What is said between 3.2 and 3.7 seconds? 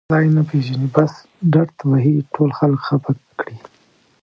کړي.